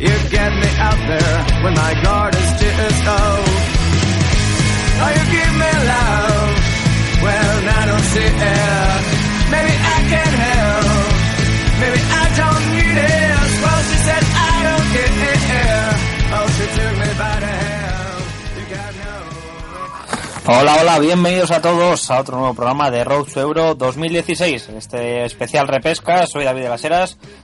[0.00, 2.42] You get me out there when my guard is.
[3.06, 3.44] Oh,
[5.30, 6.52] give me love
[7.24, 8.30] I don't see.
[9.52, 11.12] Maybe I can help.
[11.80, 12.96] Maybe I don't need.
[13.62, 13.82] Well.
[16.34, 17.52] Oh, she took me by the.
[20.44, 24.70] Hola, hola, bienvenidos a todos a otro nuevo programa de Road Euro 2016.
[24.70, 27.16] En este especial repesca, soy David de las Heras.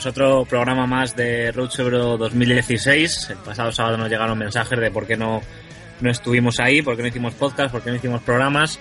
[0.00, 3.28] pues otro programa más de Road Euro 2016.
[3.32, 5.42] El pasado sábado nos llegaron mensajes de por qué no,
[6.00, 8.80] no estuvimos ahí, por qué no hicimos podcast, por qué no hicimos programas.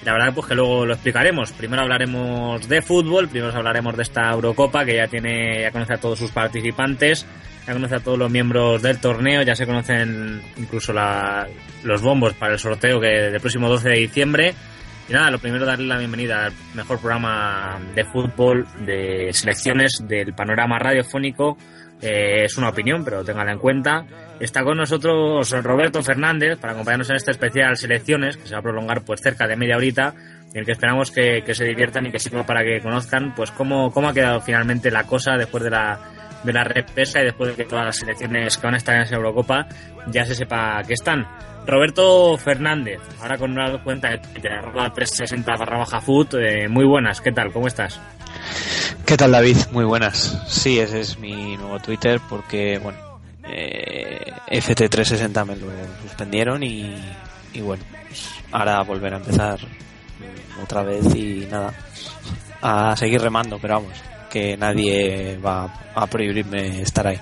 [0.00, 1.50] Y la verdad pues que luego lo explicaremos.
[1.50, 5.98] Primero hablaremos de fútbol, primero hablaremos de esta Eurocopa que ya tiene, ya conoce a
[5.98, 7.26] todos sus participantes,
[7.66, 11.48] ya conoce a todos los miembros del torneo, ya se conocen incluso la-
[11.82, 14.54] los bombos para el sorteo que del próximo 12 de diciembre.
[15.10, 20.34] Y nada, lo primero darle la bienvenida al mejor programa de fútbol, de selecciones, del
[20.34, 21.58] panorama radiofónico.
[22.00, 24.06] Eh, es una opinión, pero téngala en cuenta.
[24.38, 28.62] Está con nosotros Roberto Fernández para acompañarnos en este especial selecciones, que se va a
[28.62, 30.14] prolongar pues cerca de media horita,
[30.54, 33.50] en el que esperamos que, que se diviertan y que sirva para que conozcan pues
[33.50, 35.98] cómo, cómo ha quedado finalmente la cosa después de la,
[36.44, 39.02] de la repesca y después de que todas las selecciones que van a estar en
[39.02, 39.66] esa Eurocopa
[40.06, 41.26] ya se sepa que están.
[41.70, 46.84] Roberto Fernández, ahora con una cuenta de Twitter, arroba 360 barra baja foot, eh, muy
[46.84, 47.52] buenas, ¿qué tal?
[47.52, 48.00] ¿Cómo estás?
[49.06, 49.56] ¿Qué tal David?
[49.70, 50.42] Muy buenas.
[50.48, 52.98] Sí, ese es mi nuevo Twitter porque, bueno,
[53.44, 55.68] eh, FT360 me lo
[56.02, 56.92] suspendieron y,
[57.52, 59.60] y bueno, pues ahora volver a empezar
[60.60, 61.72] otra vez y nada,
[62.62, 63.92] a seguir remando, pero vamos,
[64.28, 67.20] que nadie va a prohibirme estar ahí.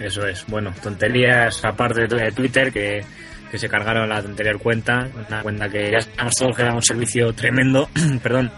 [0.00, 3.04] Eso es, bueno, tonterías aparte de Twitter que,
[3.50, 6.82] que se cargaron la anterior cuenta, una cuenta que ya sabemos todos que da un
[6.82, 7.88] servicio tremendo,
[8.22, 8.50] perdón,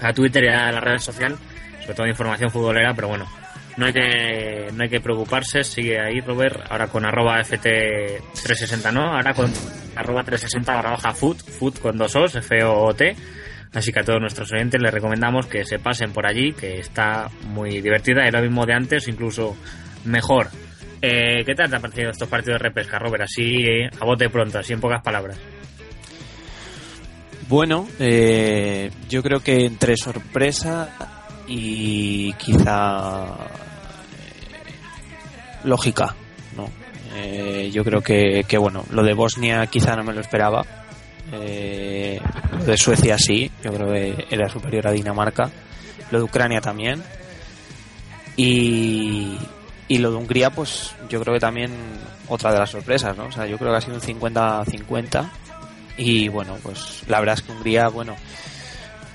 [0.00, 1.36] a Twitter y a la red social,
[1.80, 3.26] sobre todo información futbolera, pero bueno,
[3.76, 9.14] no hay que, no hay que preocuparse, sigue ahí Robert, ahora con arroba FT360 no,
[9.14, 9.50] ahora con
[9.96, 13.16] arroba 360 barra baja foot, foot con dos os, F-O-O-T,
[13.74, 17.28] Así que a todos nuestros oyentes les recomendamos que se pasen por allí, que está
[17.48, 19.56] muy divertida, es lo mismo de antes, incluso
[20.04, 20.48] mejor.
[21.06, 23.24] Eh, ¿Qué tal te han parecido estos partidos de repesca, Robert?
[23.24, 25.38] Así eh, a bote pronto, así en pocas palabras.
[27.46, 33.36] Bueno, eh, yo creo que entre sorpresa y quizá
[34.14, 34.72] eh,
[35.64, 36.14] lógica,
[36.56, 36.70] ¿no?
[37.16, 40.64] Eh, yo creo que, que, bueno, lo de Bosnia quizá no me lo esperaba.
[41.32, 42.18] Eh,
[42.60, 45.50] lo de Suecia sí, yo creo que era superior a Dinamarca.
[46.10, 47.02] Lo de Ucrania también.
[48.38, 49.36] Y,
[49.88, 51.72] y lo de Hungría, pues yo creo que también
[52.28, 53.26] otra de las sorpresas, ¿no?
[53.26, 55.30] O sea, yo creo que ha sido un 50-50
[55.98, 58.16] y bueno, pues la verdad es que Hungría, bueno,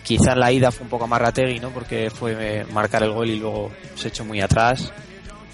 [0.03, 1.69] quizás la ida fue un poco más rategui, ¿no?
[1.69, 4.93] Porque fue marcar el gol y luego se echó muy atrás.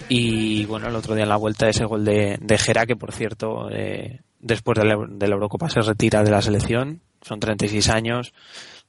[0.08, 3.12] Y bueno, el otro día en la vuelta ese gol de, de Gera, que por
[3.12, 7.88] cierto, eh, después de la, de la Eurocopa se retira de la selección, son 36
[7.88, 8.32] años,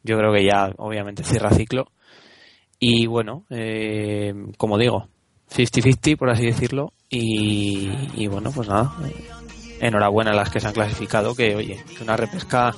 [0.03, 1.91] yo creo que ya obviamente cierra ciclo.
[2.79, 5.09] Y bueno, eh, como digo,
[5.55, 6.93] 50-50 por así decirlo.
[7.09, 8.93] Y, y, bueno, pues nada,
[9.79, 12.73] enhorabuena a las que se han clasificado, que oye, que una repesca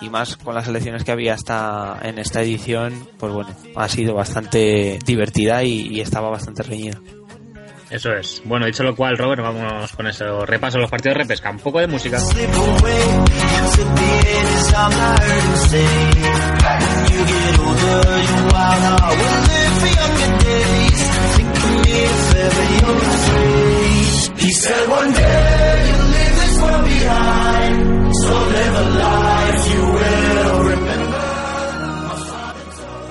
[0.00, 4.14] y más con las elecciones que había hasta en esta edición, pues bueno, ha sido
[4.14, 7.00] bastante divertida y, y estaba bastante reñida.
[7.90, 8.42] Eso es.
[8.44, 10.44] Bueno, dicho lo cual, Robert, vamos con eso.
[10.44, 11.50] Repaso los partidos de repesca.
[11.50, 12.18] Un poco de música.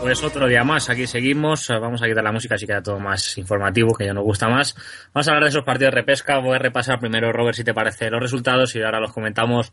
[0.02, 1.70] Pues otro día más, aquí seguimos.
[1.70, 4.76] Vamos a quitar la música, así queda todo más informativo, que ya nos gusta más.
[5.14, 6.40] Vamos a hablar de esos partidos de repesca.
[6.40, 9.72] Voy a repasar primero, Robert, si te parece los resultados y ahora los comentamos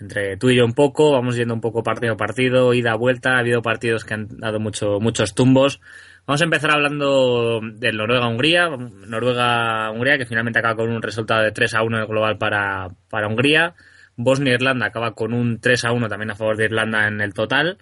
[0.00, 1.12] entre tú y yo un poco.
[1.12, 3.34] Vamos yendo un poco partido a partido, ida a vuelta.
[3.34, 5.80] Ha habido partidos que han dado mucho, muchos tumbos.
[6.26, 8.68] Vamos a empezar hablando del Noruega-Hungría.
[8.68, 12.88] Noruega-Hungría, que finalmente acaba con un resultado de 3 a 1 en el global para,
[13.08, 13.74] para Hungría.
[14.16, 17.78] Bosnia-Irlanda acaba con un 3 a 1 también a favor de Irlanda en el total.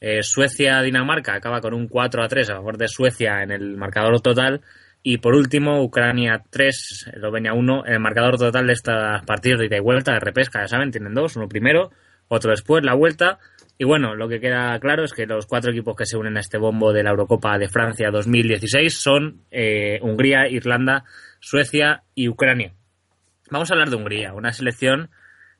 [0.00, 4.20] Eh, Suecia-Dinamarca acaba con un 4 a 3 a favor de Suecia en el marcador
[4.20, 4.60] total.
[5.06, 8.94] Y por último, Ucrania 3, Eslovenia 1, en el marcador total de estos
[9.26, 11.90] partidos de ida y vuelta, de repesca, ya saben, tienen dos, uno primero,
[12.28, 13.38] otro después, la vuelta.
[13.76, 16.40] Y bueno, lo que queda claro es que los cuatro equipos que se unen a
[16.40, 21.04] este bombo de la Eurocopa de Francia 2016 son eh, Hungría, Irlanda,
[21.38, 22.72] Suecia y Ucrania.
[23.50, 25.10] Vamos a hablar de Hungría, una selección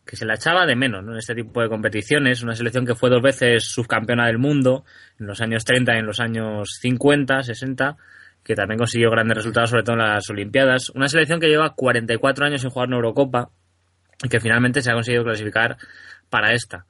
[0.06, 1.12] que se la echaba de menos ¿no?
[1.12, 2.42] en este tipo de competiciones.
[2.42, 4.86] Una selección que fue dos veces subcampeona del mundo
[5.20, 7.98] en los años 30 y en los años 50, 60,
[8.44, 10.90] que también consiguió grandes resultados, sobre todo en las Olimpiadas.
[10.90, 13.50] Una selección que lleva 44 años sin jugar una Eurocopa
[14.22, 15.76] y que finalmente se ha conseguido clasificar
[16.30, 16.84] para esta.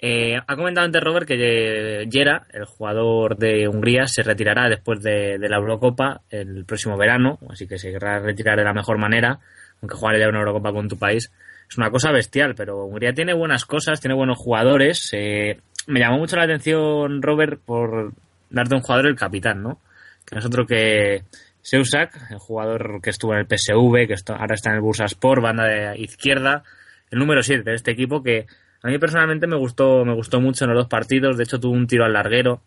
[0.00, 5.38] Eh, ha comentado antes Robert que Yera, el jugador de Hungría, se retirará después de,
[5.38, 9.40] de, la Eurocopa el próximo verano, así que se querrá retirar de la mejor manera,
[9.82, 11.32] aunque jugar ya una Eurocopa con tu país
[11.68, 15.10] es una cosa bestial, pero Hungría tiene buenas cosas, tiene buenos jugadores.
[15.12, 18.12] Eh, me llamó mucho la atención, Robert, por
[18.50, 19.78] darte un jugador el capitán, ¿no?
[20.28, 21.24] Que no es otro que
[21.62, 25.64] Seusak, el jugador que estuvo en el PSV, que ahora está en el Bursaspor, banda
[25.64, 26.62] de izquierda,
[27.10, 28.46] el número 7 de este equipo que
[28.82, 31.72] a mí personalmente me gustó, me gustó mucho en los dos partidos, de hecho tuvo
[31.72, 32.62] un tiro al larguero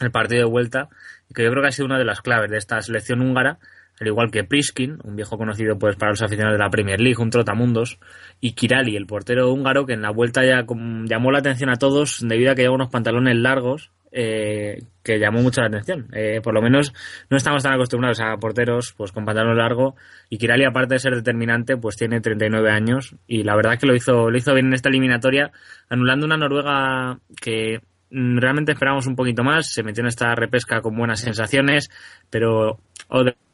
[0.00, 0.88] el partido de vuelta,
[1.34, 3.58] que yo creo que ha sido una de las claves de esta selección húngara,
[3.98, 7.22] al igual que Priskin, un viejo conocido pues para los aficionados de la Premier League,
[7.22, 7.98] un trotamundos,
[8.40, 10.66] y Kirali, el portero húngaro, que en la vuelta ya
[11.06, 15.42] llamó la atención a todos debido a que lleva unos pantalones largos eh, que llamó
[15.42, 16.08] mucho la atención.
[16.12, 16.92] Eh, por lo menos
[17.30, 19.96] no estamos tan acostumbrados a porteros pues con pantalón largo
[20.28, 23.94] y Kirali aparte de ser determinante pues tiene 39 años y la verdad que lo
[23.94, 25.52] hizo lo hizo bien en esta eliminatoria
[25.88, 27.80] anulando una Noruega que
[28.10, 31.90] mm, realmente esperábamos un poquito más, se metió en esta repesca con buenas sensaciones,
[32.30, 32.78] pero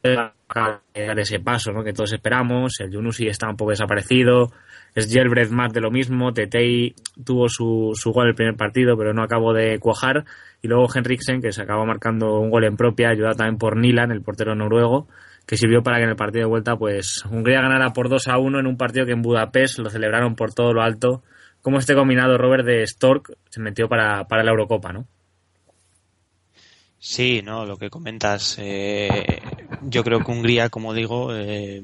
[0.04, 1.84] dar ese paso ¿no?
[1.84, 2.81] que todos esperamos.
[2.81, 4.52] El Yunusi está un poco desaparecido.
[4.94, 6.33] Es Gelbred más de lo mismo.
[6.33, 10.25] Tetei tuvo su, su gol el primer partido, pero no acabó de cuajar.
[10.61, 14.12] Y luego Henriksen, que se acabó marcando un gol en propia, ayudado también por Nilan,
[14.12, 15.09] el portero noruego,
[15.47, 18.38] que sirvió para que en el partido de vuelta, pues Hungría ganara por 2 a
[18.38, 21.23] 1 en un partido que en Budapest lo celebraron por todo lo alto.
[21.62, 25.07] Como este combinado Robert de Stork se metió para, para la Eurocopa, ¿no?
[26.99, 28.57] Sí, no, lo que comentas.
[28.61, 29.40] Eh,
[29.83, 31.83] yo creo que Hungría, como digo, eh,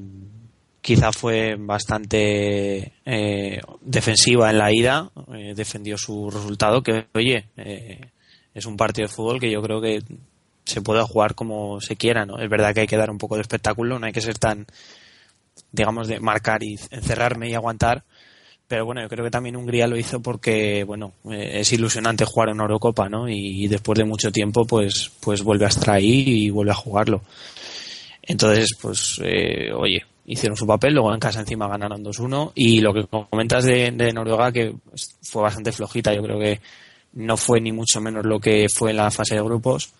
[0.81, 8.11] quizá fue bastante eh, defensiva en la ida, eh, defendió su resultado, que oye, eh,
[8.53, 10.01] es un partido de fútbol que yo creo que
[10.65, 12.39] se puede jugar como se quiera, ¿no?
[12.39, 14.65] Es verdad que hay que dar un poco de espectáculo, no hay que ser tan,
[15.71, 18.03] digamos, de marcar y encerrarme y aguantar,
[18.69, 22.49] pero bueno, yo creo que también Hungría lo hizo porque, bueno, eh, es ilusionante jugar
[22.49, 23.27] en Eurocopa, ¿no?
[23.27, 27.23] Y, después de mucho tiempo, pues, pues vuelve a estar ahí y vuelve a jugarlo.
[28.21, 32.93] Entonces, pues, eh, oye, hicieron su papel, luego en casa encima ganaron 2-1 y lo
[32.93, 34.75] que comentas de, Noruega que
[35.21, 36.61] fue bastante flojita, yo creo que
[37.13, 39.91] no fue ni mucho menos lo que fue en la fase de grupos.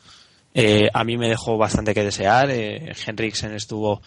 [0.54, 4.02] Eh, a mí me dejó bastante que desear, eh, Henriksen estuvo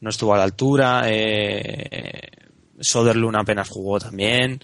[0.00, 2.28] no estuvo a la altura, eh,
[2.78, 4.60] Soderlund apenas jugó también.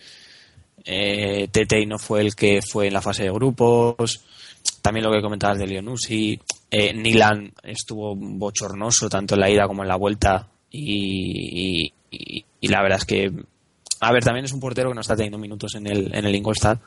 [0.85, 4.25] Eh, Tetei no fue el que fue en la fase de grupos.
[4.83, 6.40] También lo que comentabas de Leonusi.
[6.71, 11.93] Eh, Nilan estuvo bochornoso tanto en la ida como en la vuelta y,
[12.63, 13.33] la verdad es que,
[14.01, 16.35] a ver, también es un portero que no está teniendo minutos en el, en el
[16.35, 16.81] Ingolstadt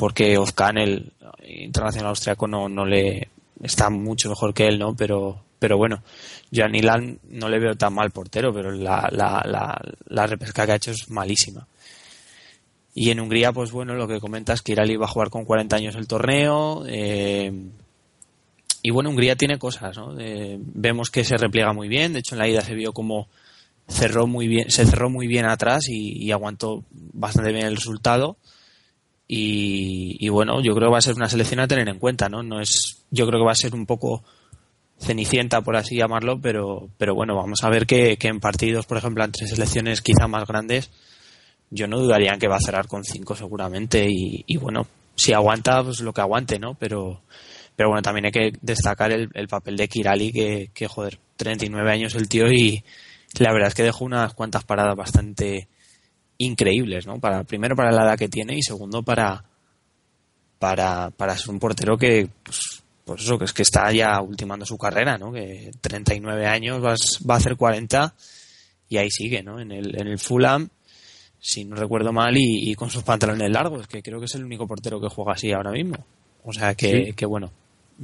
[0.00, 1.12] porque Ozkan, el
[1.46, 3.28] internacional austriaco, no, no le
[3.62, 4.96] está mucho mejor que él, ¿no?
[4.96, 6.02] Pero, pero bueno,
[6.50, 10.64] yo a Nilan no le veo tan mal portero, pero la, la, la, la repesca
[10.64, 11.66] que ha hecho es malísima.
[12.94, 15.76] Y en Hungría, pues bueno, lo que comentas que Irali va a jugar con 40
[15.76, 16.84] años el torneo.
[16.88, 17.52] Eh,
[18.82, 20.14] y bueno, Hungría tiene cosas, ¿no?
[20.58, 22.12] vemos que se repliega muy bien.
[22.12, 23.28] De hecho, en la ida se vio como
[23.88, 28.36] cerró muy bien, se cerró muy bien atrás y, aguantó bastante bien el resultado.
[29.32, 32.42] Y, bueno, yo creo que va a ser una selección a tener en cuenta, ¿no?
[32.42, 34.24] No es, yo creo que va a ser un poco
[34.98, 38.98] cenicienta, por así llamarlo, pero, pero bueno, vamos a ver que, que en partidos, por
[38.98, 40.90] ejemplo, entre selecciones quizá más grandes,
[41.70, 45.82] yo no dudaría en que va a cerrar con cinco seguramente y, bueno, si aguanta,
[45.84, 46.74] pues lo que aguante, ¿no?
[46.74, 47.22] Pero,
[47.80, 52.14] pero bueno, también hay que destacar el, papel de Kirali, que, que, joder, 39 años
[52.14, 52.84] el tío y
[53.38, 55.66] la verdad es que dejó unas cuantas paradas bastante
[56.36, 57.18] increíbles, ¿no?
[57.18, 59.46] Para, primero para la edad que tiene y segundo para,
[60.58, 64.66] para, para ser un portero que, pues, pues eso, que es que está ya ultimando
[64.66, 65.32] su carrera, ¿no?
[65.32, 66.94] Que 39 años va,
[67.26, 68.14] va a hacer 40
[68.90, 69.58] y ahí sigue, ¿no?
[69.58, 70.68] En el, en el Fulham
[71.38, 74.66] si no recuerdo mal, y, con sus pantalones largos, que creo que es el único
[74.66, 75.96] portero que juega así ahora mismo.
[76.44, 77.50] O sea que, bueno.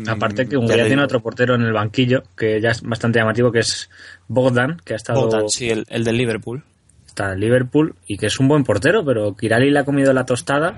[0.07, 3.61] Aparte que Hungría tiene otro portero en el banquillo, que ya es bastante llamativo, que
[3.61, 3.89] es
[4.29, 5.23] Bogdan, que ha estado...
[5.23, 6.63] Bogdan, sí, el, el del Liverpool.
[7.07, 10.27] Está en Liverpool y que es un buen portero, pero Kirali le ha comido la
[10.27, 10.77] tostada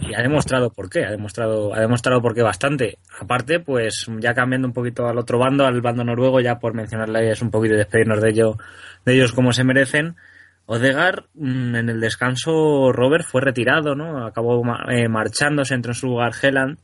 [0.00, 2.98] y ha demostrado por qué, ha demostrado, ha demostrado por qué bastante.
[3.20, 7.30] Aparte, pues ya cambiando un poquito al otro bando, al bando noruego, ya por mencionarle
[7.30, 8.56] es un poquito y despedirnos de, ello,
[9.04, 10.16] de ellos como se merecen,
[10.70, 14.26] Odegar, mm, en el descanso, Robert fue retirado, ¿no?
[14.26, 16.78] Acabó eh, marchándose, entró en su lugar Heland.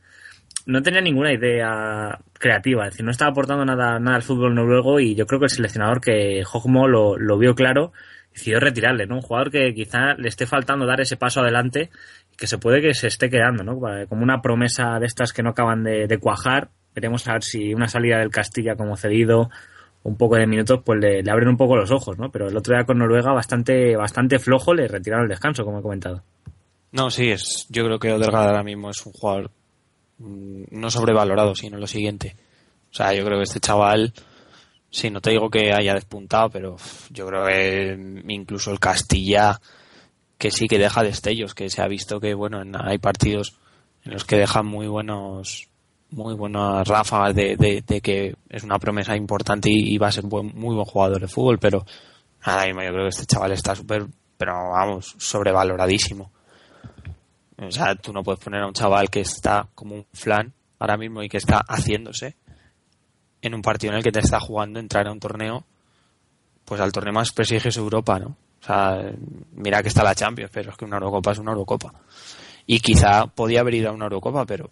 [0.65, 4.99] No tenía ninguna idea creativa, es decir, no estaba aportando nada, nada al fútbol noruego
[4.99, 7.91] y yo creo que el seleccionador que Hogmo lo, lo vio claro
[8.35, 9.15] decidió retirarle, ¿no?
[9.15, 11.89] Un jugador que quizá le esté faltando dar ese paso adelante
[12.31, 13.79] y que se puede que se esté quedando, ¿no?
[14.09, 16.69] Como una promesa de estas que no acaban de, cuajar.
[16.93, 19.49] Veremos a ver si una salida del Castilla como cedido
[20.03, 22.29] un poco de minutos, pues le, abren un poco los ojos, ¿no?
[22.29, 25.81] Pero el otro día con Noruega bastante, bastante flojo le retiraron el descanso, como he
[25.81, 26.21] comentado.
[26.91, 29.49] No, sí, es, yo creo que Odegaard ahora mismo es un jugador
[30.17, 32.35] no sobrevalorado, sino lo siguiente.
[32.91, 34.13] O sea, yo creo que este chaval,
[34.89, 36.77] sí, no te digo que haya despuntado, pero
[37.09, 39.59] yo creo que incluso el Castilla,
[40.37, 43.57] que sí que deja destellos, que se ha visto que, bueno, hay partidos
[44.03, 45.69] en los que deja muy buenos
[46.11, 50.75] muy buenas ráfagas de, de, que es una promesa importante y, va a ser muy
[50.75, 51.85] buen jugador de fútbol, pero
[52.41, 54.05] ahora mismo yo creo que este chaval está súper,
[54.37, 56.31] pero vamos, sobrevaloradísimo.
[57.57, 60.97] O sea, tú no puedes poner a un chaval que está como un flan ahora
[60.97, 62.35] mismo y que está haciéndose
[63.41, 65.63] en un partido en el que te está jugando entrar a un torneo,
[66.65, 68.35] pues al torneo más prestigioso Europa, ¿no?
[68.61, 69.11] O sea,
[69.53, 71.93] mira que está la Champions, pero es que una Eurocopa es una Eurocopa.
[72.65, 74.71] Y quizá podía haber ido a una Eurocopa, pero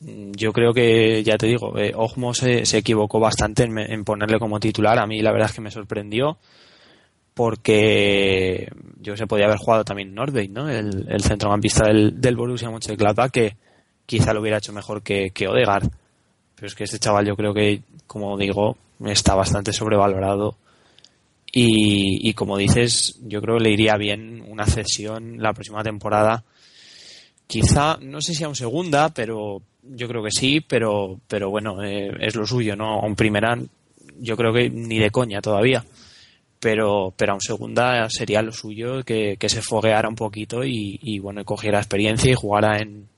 [0.00, 1.94] yo creo que, ya te digo, eh,
[2.34, 4.98] se, se, equivocó bastante en, ponerle como titular.
[4.98, 6.38] A mí la verdad es que me sorprendió
[7.34, 8.70] porque
[9.00, 10.68] yo se podía haber jugado también Nordwey, ¿no?
[10.68, 13.56] El, centrocampista del, del Borussia Mönchengladbach que
[14.06, 15.88] quizá lo hubiera hecho mejor que, que Odegaard.
[16.54, 20.56] Pero es que este chaval yo creo que, como digo, está bastante sobrevalorado.
[21.50, 26.44] Y, y como dices, yo creo que le iría bien una cesión la próxima temporada.
[27.46, 31.82] Quizá, no sé si a un segunda, pero yo creo que sí, pero, pero bueno,
[31.82, 33.00] eh, es lo suyo, ¿no?
[33.00, 33.58] A un primera,
[34.20, 35.84] yo creo que ni de coña todavía.
[36.62, 40.96] Pero, pero a un segunda sería lo suyo que, que se fogueara un poquito y,
[41.02, 43.08] y, bueno, cogiera experiencia y jugara en,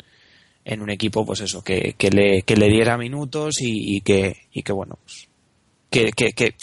[0.65, 4.35] en un equipo, pues eso, que, que, le, que le diera minutos y, y que,
[4.51, 5.29] y que bueno, pues,
[5.91, 6.55] que, que,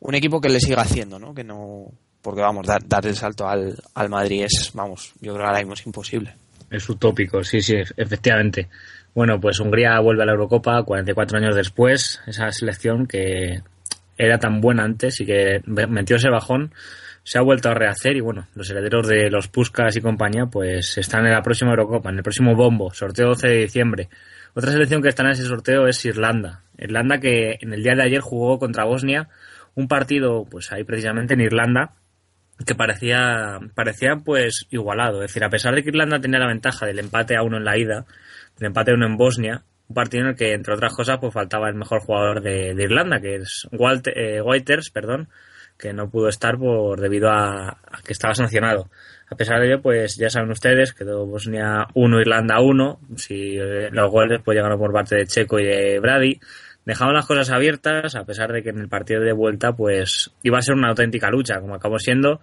[0.00, 1.34] un equipo que le siga haciendo, ¿no?
[1.34, 1.92] Que no,
[2.22, 5.58] porque vamos, dar, dar el salto al, al Madrid es, vamos, yo creo que ahora
[5.58, 6.34] mismo es imposible.
[6.70, 8.68] Es utópico, sí, sí, efectivamente.
[9.14, 12.20] Bueno, pues Hungría vuelve a la Eurocopa 44 años después.
[12.26, 13.60] Esa selección que
[14.20, 16.72] era tan buena antes y que metió ese bajón
[17.22, 20.98] se ha vuelto a rehacer y bueno, los herederos de los Puskas y compañía pues
[20.98, 24.08] están en la próxima Eurocopa, en el próximo bombo, sorteo 12 de diciembre.
[24.54, 26.62] Otra selección que está en ese sorteo es Irlanda.
[26.78, 29.28] Irlanda que en el día de ayer jugó contra Bosnia
[29.74, 31.94] un partido pues ahí precisamente en Irlanda
[32.66, 36.84] que parecía parecía pues igualado, es decir, a pesar de que Irlanda tenía la ventaja
[36.84, 38.04] del empate a uno en la ida,
[38.58, 41.68] el empate uno en Bosnia, un partido en el que, entre otras cosas, pues faltaba
[41.68, 45.28] el mejor jugador de, Irlanda, que es Walter, eh, Walters, perdón,
[45.76, 48.88] que no pudo estar por debido a, que estaba sancionado.
[49.28, 53.00] A pesar de ello, pues ya saben ustedes, quedó Bosnia 1, Irlanda 1.
[53.16, 56.38] Si eh, los goles pues llegaron por parte de Checo y de Brady.
[56.84, 60.58] dejamos las cosas abiertas, a pesar de que en el partido de vuelta, pues iba
[60.58, 62.40] a ser una auténtica lucha, como acabó siendo,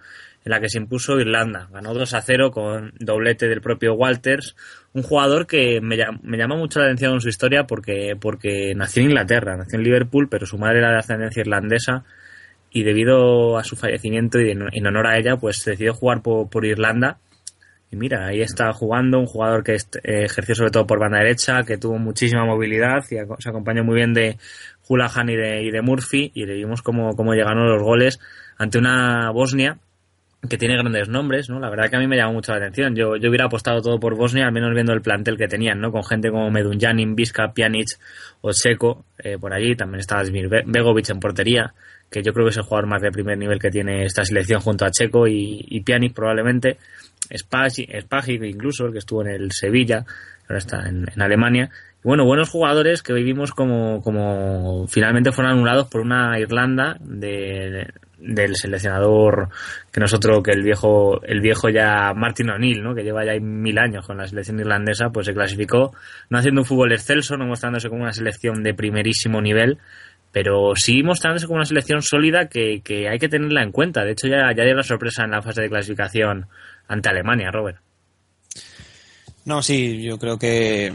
[0.48, 1.68] la que se impuso Irlanda.
[1.70, 4.56] Ganó 2 a 0 con doblete del propio Walters,
[4.94, 9.02] un jugador que me, me llama mucho la atención en su historia porque, porque nació
[9.02, 12.04] en Inglaterra, nació en Liverpool, pero su madre era de ascendencia irlandesa
[12.70, 16.64] y debido a su fallecimiento y en, honor a ella, pues decidió jugar por, por
[16.64, 17.18] Irlanda.
[17.90, 21.62] Y mira, ahí está jugando un jugador que eh, ejerció sobre todo por banda derecha,
[21.62, 24.38] que tuvo muchísima movilidad y se acompañó muy bien de
[24.88, 28.20] Hulahan y de, y de Murphy y le vimos cómo, cómo llegaron los goles
[28.58, 29.78] ante una Bosnia
[30.46, 31.58] que tiene grandes nombres, ¿no?
[31.58, 32.94] La verdad que a mí me llama mucho la atención.
[32.94, 35.90] Yo, yo hubiera apostado todo por Bosnia, al menos viendo el plantel que tenían, ¿no?
[35.90, 37.88] Con gente como Medunjanin, Vizca, Pjanic
[38.40, 39.74] o Seco eh, por allí.
[39.74, 41.74] También estaba Zmir Begovic en portería,
[42.08, 44.60] que yo creo que es el jugador más de primer nivel que tiene esta selección
[44.60, 46.78] junto a Checo y, y Pjanic probablemente.
[47.36, 50.04] Spagic incluso, el que estuvo en el Sevilla,
[50.48, 51.70] ahora está en, en Alemania.
[52.04, 58.56] bueno, buenos jugadores que vivimos como, como finalmente fueron anulados por una Irlanda de, del
[58.56, 59.48] seleccionador
[59.92, 62.94] que nosotros que el viejo el viejo ya Martin O'Neill ¿no?
[62.94, 65.94] que lleva ya mil años con la selección irlandesa pues se clasificó
[66.28, 69.78] no haciendo un fútbol excelso no mostrándose como una selección de primerísimo nivel
[70.32, 74.12] pero sí mostrándose como una selección sólida que, que hay que tenerla en cuenta de
[74.12, 76.48] hecho ya, ya dio la sorpresa en la fase de clasificación
[76.88, 77.78] ante Alemania Robert
[79.44, 80.92] no sí yo creo que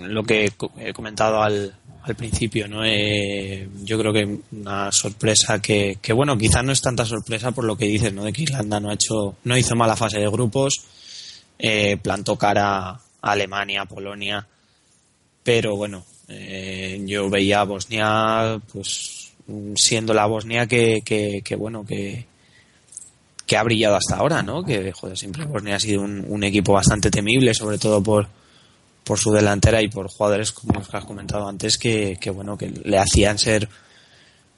[0.00, 1.74] lo que he comentado al,
[2.08, 2.84] al principio, ¿no?
[2.84, 7.76] Eh, yo creo que una sorpresa que, bueno, quizás no es tanta sorpresa por lo
[7.76, 8.24] que dices, ¿no?
[8.24, 10.82] De que Irlanda no ha hecho, no hizo mala fase de grupos,
[11.58, 14.46] eh, plantó cara a Alemania, Polonia,
[15.42, 19.32] pero bueno, eh, yo veía a Bosnia, pues,
[19.76, 22.26] siendo la Bosnia que, que, bueno, que,
[23.46, 24.62] que ha brillado hasta ahora, ¿no?
[24.62, 28.28] Que, joder, siempre Bosnia ha sido un equipo bastante temible, sobre todo por,
[29.08, 32.98] por su delantera y por jugadores como que has comentado antes que, bueno que le
[32.98, 33.66] hacían ser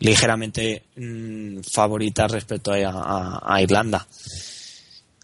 [0.01, 4.05] ligeramente mm, favoritas respecto a, Irlanda.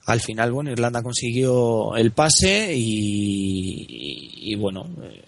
[0.04, 5.24] Al final, bueno, Irlanda consiguió el pase y, bueno, eh,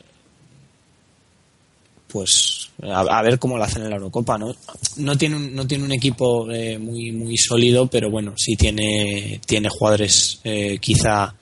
[2.06, 4.54] pues a, ver cómo lo hacen en la Eurocopa, ¿no?
[4.98, 9.40] No tiene un, no tiene un equipo eh, muy muy sólido, pero bueno, sí tiene
[9.44, 11.34] tiene jugadores eh, quizá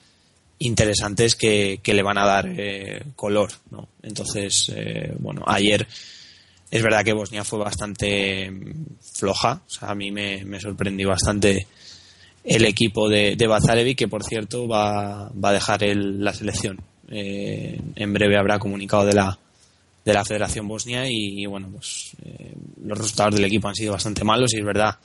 [0.58, 3.88] interesantes que, que le van a dar eh, color, ¿no?
[4.02, 5.86] Entonces, eh, bueno, ayer
[6.70, 8.50] es verdad que Bosnia fue bastante
[9.00, 11.66] floja, o sea, a mí me, me sorprendió bastante
[12.44, 16.80] el equipo de, de que por cierto va, va a dejar el, la selección.
[17.08, 19.38] Eh, en breve habrá comunicado de la,
[20.04, 22.12] de la Federación Bosnia y, bueno, pues
[22.84, 24.96] los resultados del equipo han sido bastante malos y es verdad,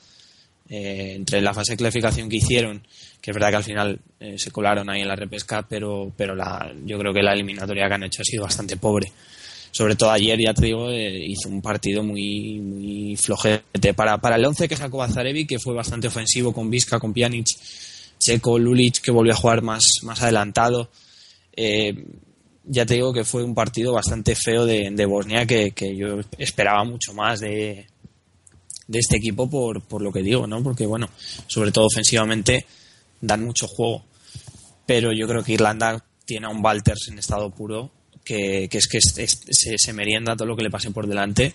[0.74, 2.82] entre la fase de clasificación que hicieron
[3.22, 6.34] que es verdad que al final eh, se colaron ahí en la repesca, pero, pero
[6.34, 9.12] la, yo creo que la eliminatoria que han hecho ha sido bastante pobre.
[9.70, 13.94] Sobre todo ayer, ya te digo, eh, hizo un partido muy, muy flojete.
[13.94, 17.46] Para, para el 11 que sacó Bazarevi, que fue bastante ofensivo con Vizca, con Pjanic,
[18.18, 20.90] Checo, Lulic, que volvió a jugar más, más adelantado.
[21.54, 21.94] Eh,
[22.64, 27.14] ya te digo que fue un partido bastante feo de, Bosnia que, yo esperaba mucho
[27.14, 27.86] más de,
[28.88, 30.62] de este equipo por, por lo que digo, ¿no?
[30.62, 31.08] Porque, bueno,
[31.46, 32.66] sobre todo ofensivamente
[33.20, 34.04] dan mucho juego.
[34.86, 37.90] Pero yo creo que Irlanda tiene a un Walters en estado puro
[38.24, 41.54] que, es que se, merienda todo lo que le pase por delante.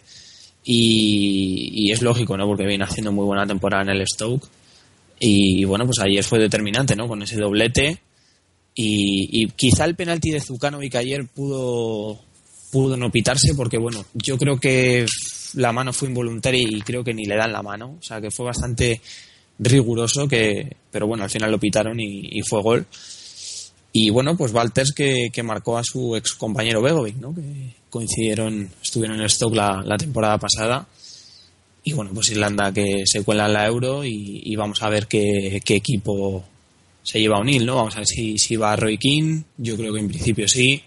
[0.64, 2.46] Y, es lógico, ¿no?
[2.46, 4.48] Porque viene haciendo muy buena temporada en el Stoke.
[5.20, 7.08] Y, bueno, pues ayer fue determinante, ¿no?
[7.08, 8.02] Con ese doblete.
[8.76, 12.20] Y, quizá el penalti de Zukanovic ayer pudo,
[12.72, 15.06] pudo no pitarse porque, bueno, yo creo que
[15.58, 17.98] la mano fue involuntaria y creo que ni le dan la mano.
[18.00, 19.02] O sea, que fue bastante
[19.60, 22.86] riguroso, que, pero bueno, al final lo pitaron y, fue gol.
[23.92, 27.34] Y bueno, pues Walters que, que, marcó a su ex compañero Begovic, ¿no?
[27.34, 30.88] que coincidieron, estuvieron en stock la, la, temporada pasada.
[31.84, 35.62] Y bueno, pues Irlanda que se cuela en la Euro y, vamos a ver qué,
[35.66, 36.44] qué, equipo
[37.02, 37.76] se lleva a ¿no?
[37.76, 40.84] Vamos a ver si, si va Roy King, yo creo que en principio sí.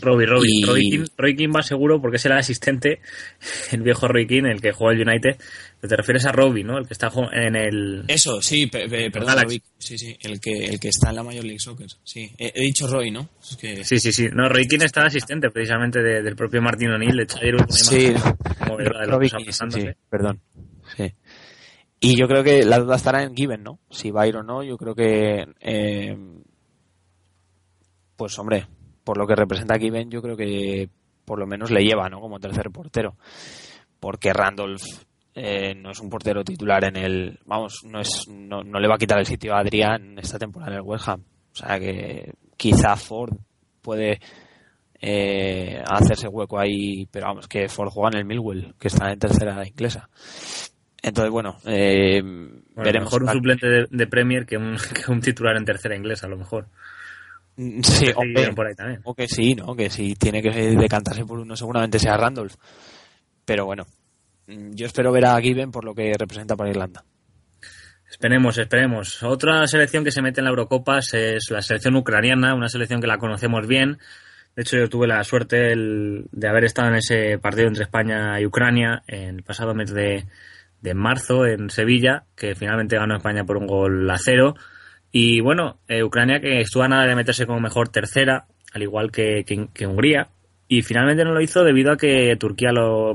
[0.00, 1.04] Robbie, Robbie.
[1.16, 3.00] Roy, King, va seguro porque es el asistente,
[3.72, 5.36] el viejo Roy King, el que juega el United.
[5.80, 6.78] Te refieres a Robbie, ¿no?
[6.78, 8.04] El que está en el.
[8.06, 9.62] Eso, sí, perdón, Robbie.
[9.78, 11.88] Sí, sí, el que, el que está en la Major League Soccer.
[12.04, 13.30] Sí, he, dicho Roy, ¿no?
[13.40, 14.28] Sí, sí, sí.
[14.32, 17.16] No, Roy King está asistente precisamente del propio Martin O'Neill.
[17.16, 18.12] De hecho, ayer sí,
[18.58, 19.30] como de
[19.70, 20.40] sí, perdón.
[20.96, 21.12] Sí.
[22.00, 23.78] Y yo creo que la duda estará en Given, ¿no?
[23.90, 25.46] Si va a ir o no, yo creo que.
[25.60, 26.16] Eh,
[28.16, 28.66] pues hombre,
[29.10, 30.88] por lo que representa Given, yo creo que
[31.24, 32.20] por lo menos le lleva, ¿no?
[32.20, 33.16] Como tercer portero.
[33.98, 34.84] Porque Randolph
[35.34, 37.40] eh, no es un portero titular en el.
[37.44, 40.78] Vamos, no, es, no, le va a quitar el sitio a Adrián esta temporada en
[40.78, 41.24] el West Ham.
[41.52, 43.36] O sea que quizá Ford
[43.82, 44.20] puede
[45.00, 49.18] eh, hacerse hueco ahí, pero vamos, que Ford juega en el Millwell, que está en
[49.18, 50.08] tercera inglesa.
[51.02, 52.22] Entonces, bueno, eh,
[52.76, 53.06] veremos.
[53.06, 56.36] Mejor un suplente de, Premier que un, que un, titular en tercera inglesa, a lo
[56.36, 56.68] mejor.
[57.60, 59.00] Mm, sí, o, por ahí también.
[59.04, 59.76] o que sí, ¿no?
[59.76, 62.54] Que si tiene que decantarse por uno, seguramente sea Randolph.
[63.44, 63.86] Pero bueno,
[64.46, 67.04] mm, yo espero ver a Given por lo que representa para Irlanda.
[68.10, 69.22] Esperemos, esperemos.
[69.22, 73.06] Otra selección que se mete en la Eurocopa es la selección ucraniana, una selección que
[73.06, 73.98] la conocemos bien.
[74.56, 78.46] De hecho, yo tuve la suerte de haber estado en ese partido entre España y
[78.46, 80.24] Ucrania en el pasado mes de,
[80.94, 84.54] marzo en Sevilla, que finalmente ganó España por un gol a cero.
[85.12, 89.10] Y bueno, eh, Ucrania que estuvo a nada de meterse como mejor tercera, al igual
[89.10, 89.44] que,
[89.80, 90.28] Hungría,
[90.68, 93.14] y finalmente no lo hizo debido a que Turquía lo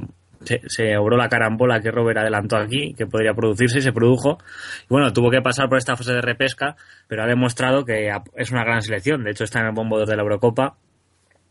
[0.67, 4.37] se, obró la carambola que Robert adelantó aquí, que podría producirse y se produjo.
[4.83, 6.75] Y bueno, tuvo que pasar por esta fase de repesca,
[7.07, 9.23] pero ha demostrado que es una gran selección.
[9.23, 10.77] De hecho, está en el bombo de la Eurocopa.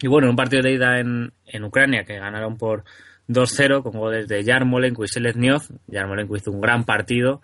[0.00, 2.84] Y bueno, un partido de ida en, en Ucrania que ganaron por
[3.28, 5.62] 2-0 con goles de Yarmolenko y Seleznyov.
[5.86, 7.40] Yarmolenko hizo un gran partido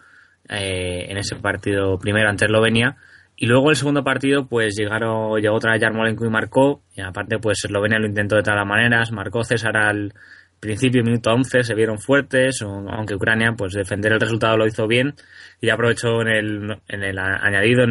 [0.48, 2.96] eh, en ese partido primero ante Eslovenia.
[3.36, 6.82] Y luego el segundo partido, pues llegaron, llegó otra vez Yarmolenko y marcó.
[6.94, 9.12] Y aparte, pues Eslovenia lo intentó de todas maneras.
[9.12, 10.12] Marcó César al
[10.60, 15.14] principio, minuto 11, se vieron fuertes, aunque Ucrania, pues defender el resultado lo hizo bien
[15.60, 17.86] y aprovechó en el, en el añadido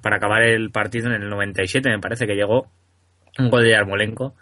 [0.00, 2.70] para acabar el partido en el 97, me parece que llegó
[3.38, 4.36] un gol de Yarmolenko,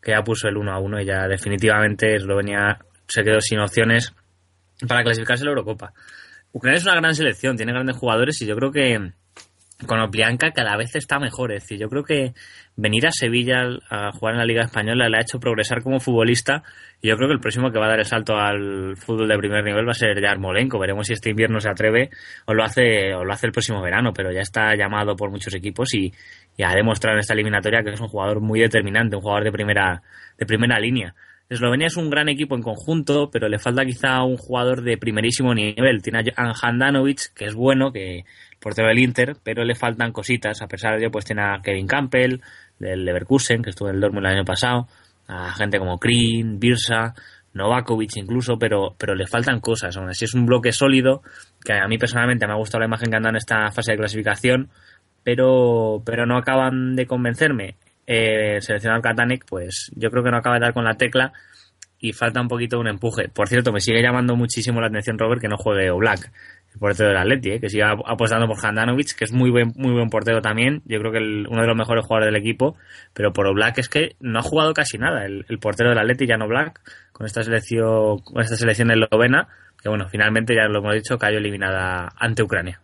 [0.00, 4.14] que ya puso el 1 a 1 y ya definitivamente Eslovenia se quedó sin opciones
[4.86, 5.92] para clasificarse a la Eurocopa.
[6.56, 9.12] Ucrania es una gran selección, tiene grandes jugadores y yo creo que
[9.86, 11.52] con Oplianka cada vez está mejor.
[11.52, 12.32] Es decir, yo creo que
[12.76, 16.62] venir a Sevilla a jugar en la Liga Española le ha hecho progresar como futbolista
[17.02, 19.36] y yo creo que el próximo que va a dar el salto al fútbol de
[19.36, 20.78] primer nivel va a ser Yarmolenko.
[20.78, 22.08] Veremos si este invierno se atreve
[22.46, 25.52] o lo hace o lo hace el próximo verano, pero ya está llamado por muchos
[25.52, 26.10] equipos y,
[26.56, 29.52] y ha demostrado en esta eliminatoria que es un jugador muy determinante, un jugador de
[29.52, 30.00] primera
[30.38, 31.14] de primera línea.
[31.48, 35.54] Eslovenia es un gran equipo en conjunto, pero le falta quizá un jugador de primerísimo
[35.54, 36.02] nivel.
[36.02, 38.24] Tiene a Handanovic, que es bueno, que
[38.58, 40.60] portero del Inter, pero le faltan cositas.
[40.60, 42.40] A pesar de ello, pues tiene a Kevin Campbell,
[42.78, 44.88] del Leverkusen, que estuvo en el Dortmund el año pasado,
[45.28, 47.14] a gente como Krin, Birsa,
[47.54, 49.96] Novakovic incluso, pero, pero le faltan cosas.
[49.96, 51.22] Aún así es un bloque sólido,
[51.64, 53.92] que a mí personalmente me ha gustado la imagen que han dado en esta fase
[53.92, 54.68] de clasificación,
[55.22, 57.76] pero, pero no acaban de convencerme.
[58.06, 61.32] Eh, seleccionado Katanek, pues yo creo que no acaba de dar con la tecla
[61.98, 63.28] y falta un poquito un empuje.
[63.28, 66.30] Por cierto, me sigue llamando muchísimo la atención Robert que no juegue Black,
[66.72, 67.60] el portero del Atleti, ¿eh?
[67.60, 70.82] que siga apostando por Handanovic, que es muy buen, muy buen portero también.
[70.84, 72.76] Yo creo que uno de los mejores jugadores del equipo,
[73.12, 75.24] pero por Black es que no ha jugado casi nada.
[75.24, 76.80] El, portero del Atleti, no Black,
[77.12, 79.48] con esta selección, con esta selección eslovena,
[79.82, 82.80] que bueno, finalmente ya lo hemos dicho, cayó eliminada ante Ucrania.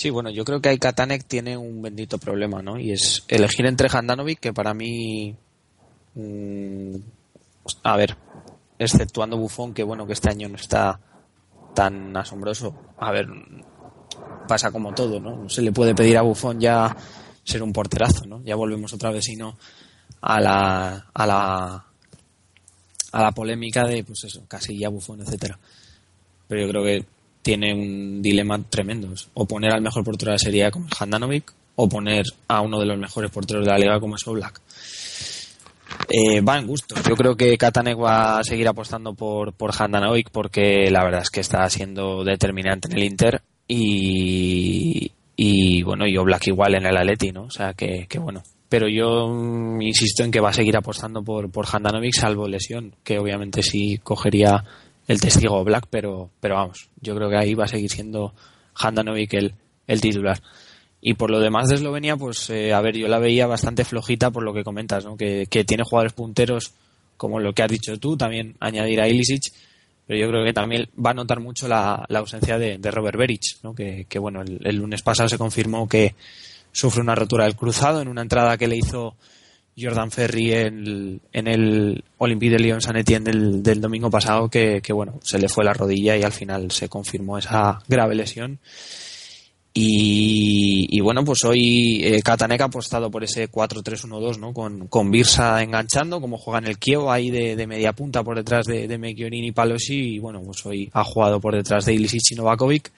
[0.00, 2.80] Sí, bueno, yo creo que hay Katanek tiene un bendito problema, ¿no?
[2.80, 5.36] Y es elegir entre Handanovic, que para mí,
[6.14, 6.94] mm,
[7.82, 8.16] a ver,
[8.78, 10.98] exceptuando Buffon, que bueno, que este año no está
[11.74, 12.74] tan asombroso.
[12.96, 13.26] A ver,
[14.48, 15.36] pasa como todo, ¿no?
[15.36, 16.96] No se le puede pedir a Buffon ya
[17.44, 18.42] ser un porterazo, ¿no?
[18.42, 19.58] Ya volvemos otra vez, sino
[20.22, 21.86] a la, a la,
[23.12, 25.58] a la polémica de, pues eso, Casilla, Buffon, etcétera.
[26.48, 29.08] Pero yo creo que tiene un dilema tremendo.
[29.34, 32.86] O poner al mejor portero de la serie como Handanovic o poner a uno de
[32.86, 34.60] los mejores porteros de la liga como es Black.
[36.08, 36.94] Eh, va en gusto.
[37.08, 41.30] Yo creo que Katanek va a seguir apostando por, por Handanovic porque la verdad es
[41.30, 46.96] que está siendo determinante en el Inter y, y bueno, y Black igual en el
[46.96, 47.44] Atleti, ¿no?
[47.44, 48.42] O sea que, que bueno.
[48.68, 52.94] Pero yo mm, insisto en que va a seguir apostando por, por Handanovic salvo lesión,
[53.02, 54.64] que obviamente sí cogería
[55.10, 58.32] el testigo Black, pero, pero vamos, yo creo que ahí va a seguir siendo
[58.76, 59.54] Handanovic el,
[59.88, 60.40] el titular.
[61.00, 64.30] Y por lo demás de Eslovenia, pues eh, a ver, yo la veía bastante flojita
[64.30, 65.16] por lo que comentas, ¿no?
[65.16, 66.74] Que, tiene jugadores punteros
[67.16, 69.52] como lo que has dicho tú, también añadir a Ilicic,
[70.06, 73.74] pero yo creo que también va a notar mucho la, ausencia de, Robert Beric, ¿no?
[73.74, 76.14] Que, bueno, el, lunes pasado se confirmó que
[76.70, 79.16] sufre una rotura del cruzado en una entrada que le hizo
[79.80, 83.30] Jordan Ferry en, el Olympique de Lyon San Etienne
[83.62, 87.38] del, domingo pasado que, bueno se le fue la rodilla y al final se confirmó
[87.38, 88.58] esa grave lesión
[89.72, 94.52] y, bueno pues hoy eh, Katanek ha apostado por ese 4-3-1-2 ¿no?
[94.52, 98.66] con, con Birsa enganchando como juega en el Kiev ahí de, media punta por detrás
[98.66, 102.34] de, de y Palosi y bueno pues hoy ha jugado por detrás de Ilicic y
[102.34, 102.90] Novakovic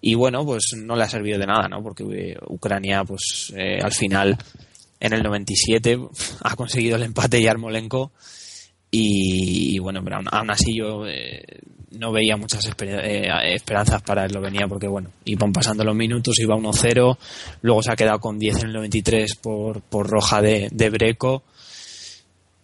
[0.00, 1.82] y bueno pues no le ha servido de nada ¿no?
[1.82, 4.36] porque eh, Ucrania pues eh, al final
[5.02, 5.98] en el 97
[6.42, 8.12] ha conseguido el empate Yarmolenko
[8.90, 11.42] y, y bueno, pero aún, así yo eh,
[11.92, 17.16] no veía muchas eh, esperanzas para Eslovenia porque bueno, iban pasando los minutos, iba 1-0,
[17.62, 21.42] luego se ha quedado con 10 en el 93 por, por roja de, de Breco.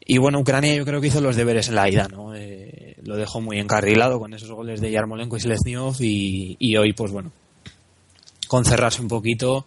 [0.04, 2.34] Y bueno, Ucrania yo creo que hizo los deberes en la ida, ¿no?
[2.34, 6.92] Eh, lo dejó muy encarrilado con esos goles de Yarmolenko y Seleznyov y, y hoy
[6.92, 7.32] pues bueno,
[8.48, 9.66] con cerrarse un poquito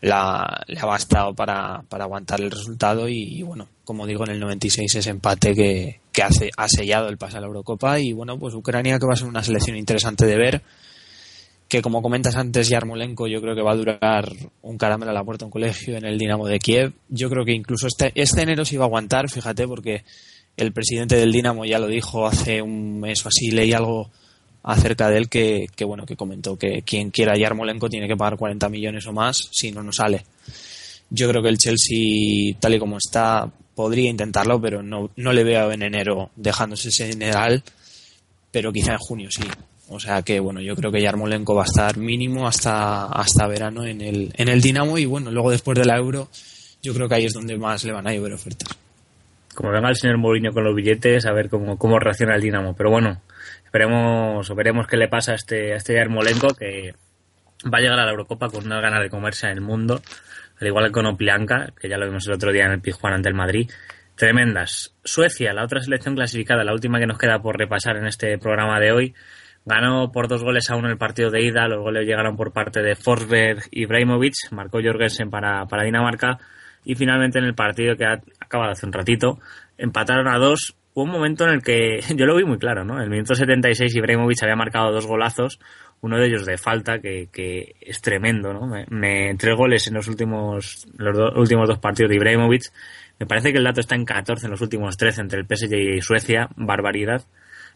[0.00, 4.40] la, le ha bastado para, para aguantar el resultado y, bueno, como digo, en el
[4.40, 8.38] 96 ese empate que, que hace, ha sellado el pase a la Eurocopa y bueno,
[8.38, 10.62] pues Ucrania que va a ser una selección interesante de ver
[11.68, 14.32] que como comentas antes Yarmolenko yo creo que va a durar
[14.62, 16.92] un caramelo a la puerta un colegio en el Dinamo de Kiev.
[17.08, 20.04] Yo creo que incluso este, este enero se iba a aguantar fíjate porque
[20.56, 24.10] el presidente del Dinamo ya lo dijo hace un mes o así leí algo
[24.66, 28.36] acerca de él que, bueno que comentó que quien quiera a Yarmolenko tiene que pagar
[28.36, 30.24] 40 millones o más si no no sale.
[31.08, 35.44] Yo creo que el Chelsea tal y como está podría intentarlo pero no, no le
[35.44, 37.62] veo en enero dejándose ese general
[38.50, 39.44] pero quizá en junio sí.
[39.88, 43.84] O sea que bueno yo creo que Yarmolenko va a estar mínimo hasta hasta verano
[43.84, 46.28] en el en el Dinamo y bueno luego después de la Euro
[46.82, 48.85] yo creo que ahí es donde más le van a llover ofertas
[49.56, 52.76] como venga el señor Mourinho con los billetes a ver cómo, cómo reacciona el Dinamo
[52.76, 53.22] pero bueno
[53.76, 56.94] Esperemos, veremos qué le pasa a este, a este Yarmolenko que
[57.66, 60.00] va a llegar a la Eurocopa con unas ganas de comerse en el mundo,
[60.58, 63.12] al igual que con Oplianka, que ya lo vimos el otro día en el Pijuan
[63.12, 63.70] ante el Madrid.
[64.14, 64.94] Tremendas.
[65.04, 68.80] Suecia, la otra selección clasificada, la última que nos queda por repasar en este programa
[68.80, 69.14] de hoy,
[69.66, 71.68] ganó por dos goles a uno el partido de ida.
[71.68, 74.52] Los goles llegaron por parte de Forsberg y Ibrahimovic.
[74.52, 76.38] Marcó Jorgensen para, para Dinamarca.
[76.86, 79.38] Y finalmente en el partido que ha acabado hace un ratito,
[79.76, 82.96] empataron a dos hubo un momento en el que yo lo vi muy claro, ¿no?
[82.96, 85.60] En el minuto 76 Ibrahimovic había marcado dos golazos,
[86.00, 88.66] uno de ellos de falta, que, que es tremendo, ¿no?
[88.66, 92.72] Me, me, tres goles en los últimos, los últimos dos partidos de Ibrahimovic.
[93.18, 95.74] Me parece que el dato está en 14 en los últimos 13 entre el PSG
[95.74, 97.22] y Suecia, barbaridad.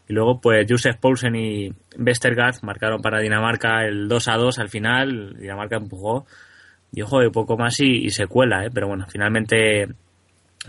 [0.07, 4.69] Y luego, pues, Josef Poulsen y Westergaard marcaron para Dinamarca el 2 a 2 al
[4.69, 5.35] final.
[5.39, 6.25] Dinamarca empujó.
[6.91, 8.69] Y ojo, de poco más y, y se cuela, ¿eh?
[8.73, 9.87] Pero bueno, finalmente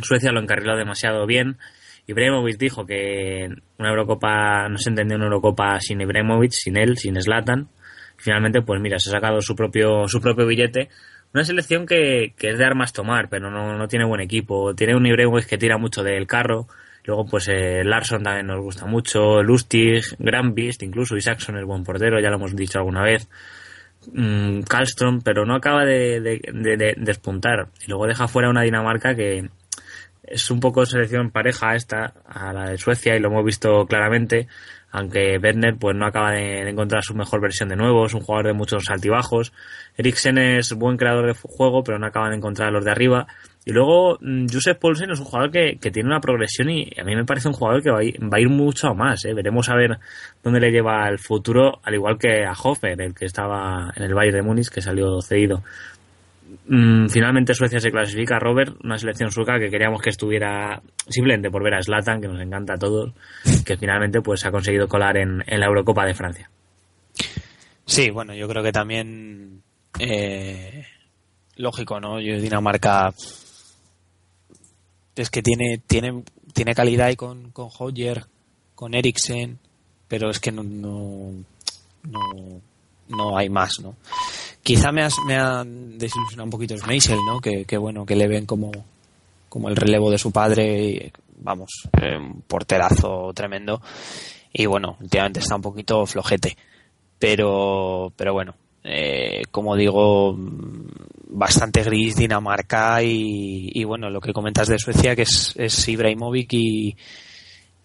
[0.01, 1.59] Suecia lo encarriló demasiado bien.
[2.07, 7.21] Ibrahimovic dijo que una Eurocopa no se entendía una Eurocopa sin Ibrahimovic, sin él, sin
[7.21, 7.69] Zlatan.
[8.17, 10.89] Finalmente, pues mira, se ha sacado su propio, su propio billete.
[11.35, 14.75] Una selección que, que es de armas tomar, pero no, no tiene buen equipo.
[14.75, 16.67] Tiene un Ibrahimovic que tira mucho del carro.
[17.05, 19.43] Luego, pues eh, Larson también nos gusta mucho.
[19.43, 23.29] Lustig, Grand Beast, incluso Isaacson es buen portero, ya lo hemos dicho alguna vez.
[24.13, 24.61] Mm,
[25.23, 27.69] pero no acaba de, de, de, de, despuntar.
[27.85, 29.49] Y luego deja fuera una Dinamarca que,
[30.25, 34.49] es un poco selección pareja esta a la de Suecia y lo hemos visto claramente
[34.93, 38.49] aunque Werner pues no acaba de, encontrar su mejor versión de nuevo, es un jugador
[38.49, 39.53] de muchos altibajos.
[39.97, 43.27] Eriksen es buen creador de juego, pero no acaba de encontrar los de arriba.
[43.65, 47.05] Y luego mm, Josef Paulsen es un jugador que, que, tiene una progresión y a
[47.05, 49.25] mí me parece un jugador que va a ir, va a ir mucho a más.
[49.25, 49.35] ¿eh?
[49.35, 49.99] Veremos a ver
[50.43, 54.15] dónde le lleva el futuro, al igual que a Hofer, el que estaba en el
[54.15, 55.63] Bayern de Múnich, que salió cedido.
[56.67, 61.63] Mm, finalmente Suecia se clasifica, Robert, una selección sueca que queríamos que estuviera simplemente por
[61.63, 63.13] ver a Slatan, que nos encanta a todos,
[63.65, 66.51] que finalmente pues ha conseguido colar en, en la Eurocopa de Francia.
[67.85, 69.63] Sí, bueno, yo creo que también
[69.99, 70.85] eh,
[71.57, 72.21] lógico, ¿no?
[72.21, 73.13] Yo Dinamarca
[75.17, 76.23] es que tiene tiene
[76.53, 78.27] tiene calidad y con con Hoyer,
[78.75, 79.59] con Eriksen,
[80.09, 81.33] pero es que no no,
[82.05, 82.21] no,
[83.09, 83.97] no hay más, ¿no?
[84.63, 87.41] Quizá me, me ha desilusionado un poquito Schmeichel, ¿no?
[87.41, 88.71] Que, que, bueno, que le ven como,
[89.49, 93.83] como el relevo de su padre, y, vamos, eh, un porterazo tremendo.
[94.53, 96.57] Y bueno, últimamente está un poquito flojete.
[97.19, 100.37] Pero, pero bueno, eh, como digo,
[101.29, 106.97] bastante gris Dinamarca y, bueno, lo que comentas de Suecia, que es, es Ibrahimovic y,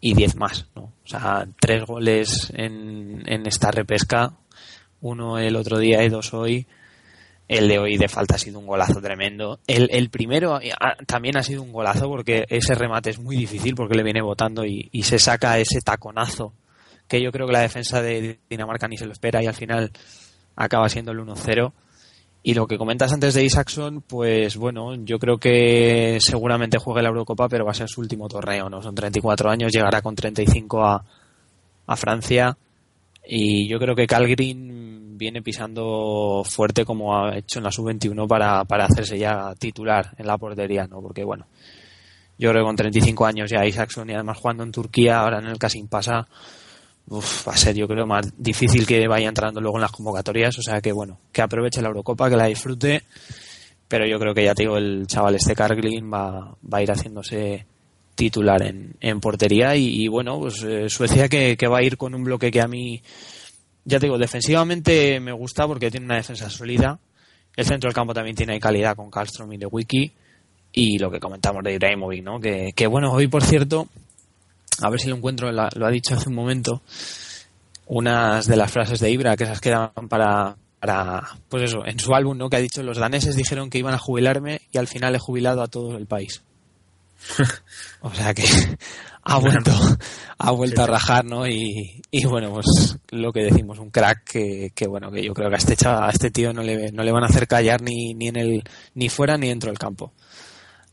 [0.01, 0.83] y 10 más, ¿no?
[0.83, 4.33] O sea, tres goles en, en esta repesca,
[5.01, 6.67] uno el otro día y dos hoy.
[7.47, 9.62] El de hoy de falta ha sido un golazo tremendo.
[9.67, 10.60] El, el primero
[11.05, 14.65] también ha sido un golazo porque ese remate es muy difícil porque le viene botando
[14.65, 16.53] y, y, se saca ese taconazo
[17.07, 19.93] que yo creo que la defensa de Dinamarca ni se lo espera y al final
[20.58, 21.72] acaba siendo el 1-0.
[22.43, 27.10] Y lo que comentas antes de Isaacson, pues bueno, yo creo que seguramente juegue la
[27.10, 28.82] Eurocopa, pero va a ser su último torneo, ¿no?
[28.82, 31.04] Son 34 años, llegará con 35 a,
[31.88, 32.58] a Francia
[33.26, 38.63] y yo creo que Calgrin viene pisando fuerte como ha hecho en la sub-21 para,
[38.65, 41.02] para hacerse ya titular en la portería, ¿no?
[41.02, 41.48] Porque bueno,
[42.38, 45.48] yo creo que con 35 años ya Isaacson y además jugando en Turquía, ahora en
[45.48, 46.28] el Casim pasa,
[47.08, 50.58] uf, va a ser yo creo más difícil que vaya entrando luego en las convocatorias,
[50.58, 53.04] o sea que bueno, que aproveche la Eurocopa, que la disfrute,
[53.88, 56.91] pero yo creo que ya te digo, el chaval este Carglin va, va a ir
[56.91, 57.65] haciéndose
[58.17, 62.24] titular en, en portería y, bueno, pues eh, Suecia que, va a ir con un
[62.24, 63.02] bloque que a mí,
[63.86, 67.00] ya te digo, defensivamente me gusta porque tiene una defensa sólida.
[67.56, 70.12] El centro del campo también tiene calidad con Karlstrom y de Wiki.
[70.74, 72.39] Y lo que comentamos de Ibrahimovic, ¿no?
[72.39, 73.88] Que, que bueno, hoy por cierto,
[74.81, 76.81] a ver si lo encuentro, lo ha dicho hace un momento,
[77.87, 82.13] unas de las frases de Ibra que esas quedan para, para, pues eso, en su
[82.13, 82.49] álbum, ¿no?
[82.49, 85.61] Que ha dicho, los daneses dijeron que iban a jubilarme y al final he jubilado
[85.61, 86.43] a todo el país.
[88.01, 88.43] o sea que
[89.23, 89.71] ha vuelto,
[90.37, 91.47] ha vuelto a rajar, ¿no?
[91.47, 95.49] Y, y, bueno, pues lo que decimos, un crack que, que bueno, que yo creo
[95.49, 98.13] que a este a este tío no le, no le van a hacer callar ni,
[98.13, 98.63] ni en el,
[98.93, 100.13] ni fuera ni dentro del campo.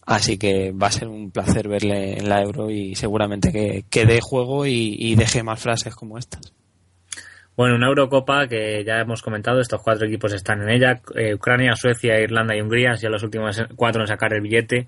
[0.07, 4.05] Así que va a ser un placer verle en la Euro y seguramente que, que
[4.05, 6.53] dé juego y, deje más frases como estas.
[7.57, 11.77] Bueno, una Eurocopa que ya hemos comentado, estos cuatro equipos están en ella, eh, Ucrania,
[11.77, 14.87] Suecia, Irlanda y Hungría, sido los últimos cuatro en sacar el billete.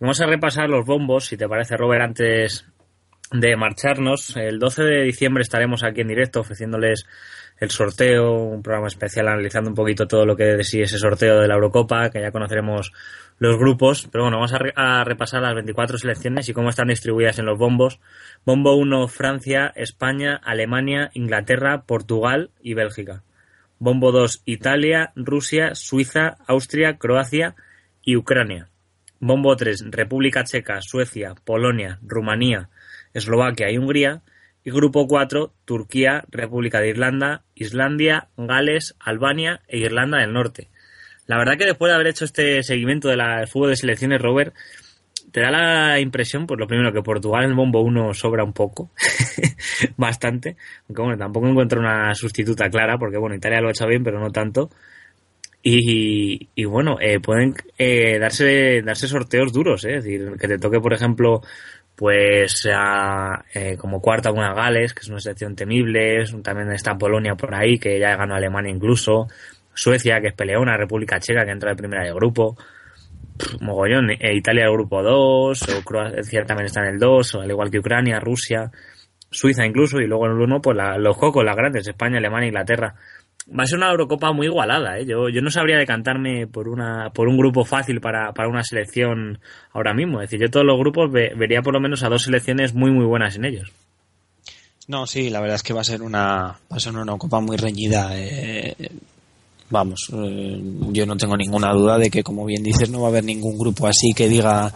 [0.00, 2.66] Vamos a repasar los bombos, si te parece, Robert, antes
[3.30, 4.36] de marcharnos.
[4.36, 7.04] El 12 de diciembre estaremos aquí en directo ofreciéndoles
[7.60, 11.40] el sorteo, un programa especial analizando un poquito todo lo que de sí ese sorteo
[11.40, 12.92] de la Eurocopa, que ya conoceremos
[13.38, 14.08] los grupos.
[14.10, 17.46] Pero bueno, vamos a, re a repasar las 24 selecciones y cómo están distribuidas en
[17.46, 18.00] los bombos.
[18.44, 23.22] Bombo 1, Francia, España, Alemania, Inglaterra, Portugal y Bélgica.
[23.78, 27.54] Bombo 2, Italia, Rusia, Suiza, Austria, Croacia
[28.02, 28.68] y Ucrania.
[29.20, 32.70] Bombo 3, República Checa, Suecia, Polonia, Rumanía,
[33.14, 34.22] Eslovaquia y Hungría.
[34.64, 40.68] Y grupo 4, Turquía, República de Irlanda, Islandia, Gales, Albania e Irlanda del Norte.
[41.28, 44.54] La verdad que después de haber hecho este seguimiento de la fútbol de selecciones, Robert,
[45.30, 48.54] te da la impresión, pues lo primero, que Portugal en el bombo 1 sobra un
[48.54, 48.90] poco,
[49.98, 50.56] bastante,
[50.88, 54.18] aunque bueno, tampoco encuentro una sustituta clara, porque bueno, Italia lo ha hecho bien, pero
[54.18, 54.70] no tanto.
[55.62, 59.96] Y, y bueno, eh, pueden eh, darse, darse sorteos duros, ¿eh?
[59.96, 61.42] es decir, que te toque, por ejemplo,
[61.94, 67.34] pues a, eh, como cuarta una Gales, que es una selección temible, también está Polonia
[67.34, 69.26] por ahí, que ya ganó Alemania incluso,
[69.78, 72.56] Suecia, que es peleona, República Checa, que entra de primera de grupo,
[73.60, 77.48] mogollón, eh, Italia el grupo 2, o Croacia también está en el 2, o al
[77.48, 78.72] igual que Ucrania, Rusia,
[79.30, 82.48] Suiza incluso, y luego en el 1, pues la, los cocos, las grandes, España, Alemania,
[82.48, 82.96] Inglaterra
[83.56, 84.98] va a ser una Eurocopa muy igualada.
[84.98, 85.06] ¿eh?
[85.06, 89.38] Yo, yo no sabría decantarme por una por un grupo fácil para, para una selección
[89.72, 90.20] ahora mismo.
[90.20, 92.90] Es decir, yo todos los grupos ve, vería por lo menos a dos selecciones muy
[92.90, 93.72] muy buenas en ellos.
[94.86, 97.40] No, sí, la verdad es que va a ser una va a ser una copa
[97.40, 98.10] muy reñida.
[98.18, 98.74] Eh,
[99.70, 103.10] vamos, eh, yo no tengo ninguna duda de que, como bien dices, no va a
[103.10, 104.72] haber ningún grupo así que diga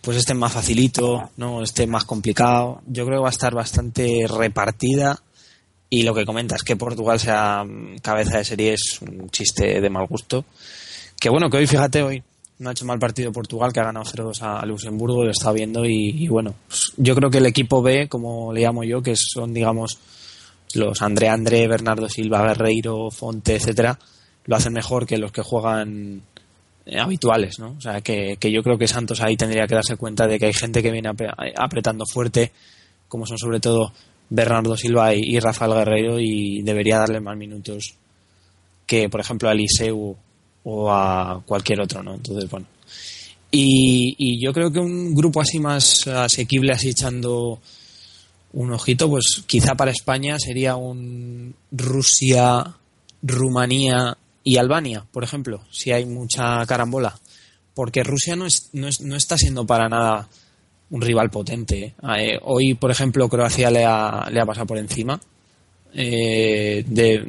[0.00, 2.80] pues este es más facilito, no este más complicado.
[2.86, 5.20] Yo creo que va a estar bastante repartida
[5.90, 7.64] y lo que comentas, que Portugal sea
[8.00, 10.44] cabeza de serie es un chiste de mal gusto.
[11.18, 12.22] Que bueno, que hoy, fíjate, hoy
[12.60, 15.84] no ha hecho mal partido Portugal, que ha ganado 0-2 a Luxemburgo, lo está viendo.
[15.84, 19.16] Y, y bueno, pues yo creo que el equipo B, como le llamo yo, que
[19.16, 19.98] son, digamos,
[20.74, 23.98] los André André, Bernardo Silva, Guerreiro, Fonte, etcétera,
[24.44, 26.22] lo hacen mejor que los que juegan
[26.98, 27.74] habituales, ¿no?
[27.78, 30.46] O sea, que, que yo creo que Santos ahí tendría que darse cuenta de que
[30.46, 31.10] hay gente que viene
[31.56, 32.52] apretando fuerte,
[33.08, 33.92] como son sobre todo
[34.28, 37.94] Bernardo Silva y, y, Rafael Guerrero y debería darle más minutos
[38.86, 40.16] que, por ejemplo, a Eliseu
[40.64, 42.14] o a cualquier otro, ¿no?
[42.14, 42.66] Entonces, bueno.
[43.50, 47.60] Y, y, yo creo que un grupo así más asequible, así echando
[48.52, 52.76] un ojito, pues quizá para España sería un Rusia,
[53.22, 57.18] Rumanía y Albania, por ejemplo, si hay mucha carambola.
[57.74, 60.28] Porque Rusia no, es, no, es, no está siendo para nada
[60.90, 61.94] un rival potente.
[62.18, 65.20] Eh, hoy, por ejemplo, Croacia le ha, le ha pasado por encima.
[65.94, 66.84] Eh,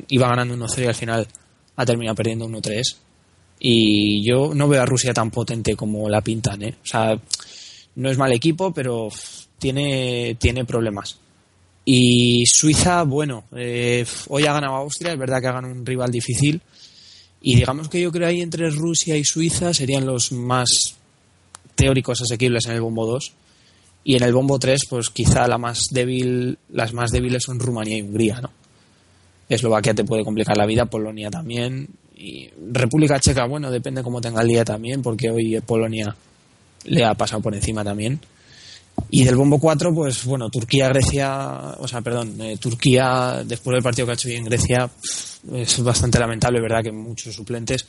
[0.09, 1.27] iba ganando 1-0 y al final
[1.75, 2.81] ha terminado perdiendo 1-3.
[3.59, 6.63] Y yo no veo a Rusia tan potente como la pintan.
[6.63, 6.75] ¿eh?
[6.83, 7.19] O sea,
[7.95, 9.09] no es mal equipo, pero
[9.61, 11.19] tiene, tiene problemas.
[11.85, 16.11] Y Suiza, bueno, eh, hoy ha ganado Austria, es verdad que ha ganado un rival
[16.11, 16.59] difícil.
[17.41, 20.95] Y digamos que yo creo ahí entre Rusia y Suiza serían los más
[21.75, 23.33] teóricos asequibles en el bombo 2
[24.03, 27.97] y en el bombo 3, pues quizá la más débil, las más débiles son Rumanía
[27.97, 28.51] y Hungría, ¿no?
[29.47, 31.87] Eslovaquia te puede complicar la vida, Polonia también.
[32.15, 36.15] Y República Checa, bueno, depende cómo tenga el día también, porque hoy Polonia
[36.85, 38.19] le ha pasado por encima también.
[39.09, 43.83] Y del bombo 4, pues bueno, Turquía, Grecia, o sea, perdón, eh, Turquía, después del
[43.83, 44.89] partido que ha hecho hoy en Grecia,
[45.53, 46.83] es bastante lamentable, ¿verdad?
[46.83, 47.85] Que muchos suplentes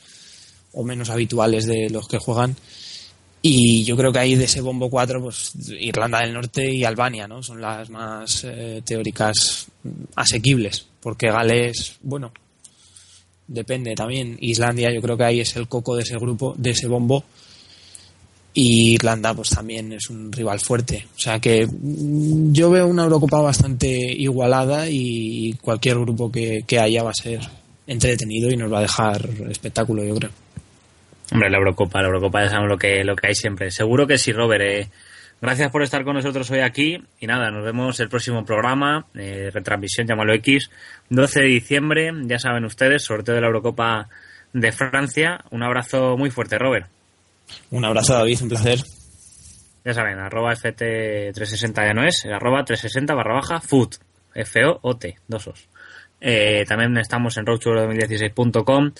[0.73, 2.55] o menos habituales de los que juegan
[3.45, 7.27] y yo creo que ahí de ese bombo 4, pues Irlanda del Norte y Albania,
[7.27, 7.43] ¿no?
[7.43, 9.67] Son las más eh, teóricas
[10.15, 12.31] asequibles, porque Gales, bueno,
[13.45, 14.37] depende también.
[14.39, 17.25] Islandia, yo creo que ahí es el coco de ese grupo, de ese bombo.
[18.53, 21.07] Y Irlanda pues también es un rival fuerte.
[21.15, 26.79] O sea que mm, yo veo una Eurocopa bastante igualada y cualquier grupo que, que
[26.79, 27.39] haya va a ser
[27.87, 30.31] entretenido y nos va a dejar espectáculo, yo creo.
[31.31, 33.71] Hombre, la Eurocopa, la Eurocopa ya sabemos lo que, lo que hay siempre.
[33.71, 34.63] Seguro que sí, Robert.
[34.63, 34.89] Eh,
[35.41, 37.01] gracias por estar con nosotros hoy aquí.
[37.19, 40.69] Y nada, nos vemos el próximo programa, eh, retransmisión, llámalo X,
[41.09, 42.11] 12 de diciembre.
[42.25, 44.09] Ya saben ustedes, sorteo de la Eurocopa
[44.53, 45.43] de Francia.
[45.49, 46.87] Un abrazo muy fuerte, Robert.
[47.71, 48.79] Un abrazo, David, un placer.
[49.85, 53.95] Ya saben, arroba FT360 ya no es, arroba 360 barra baja foot,
[54.33, 55.67] F-O-O-T, dos os.
[56.21, 58.91] Eh, también estamos en roadtour2016.com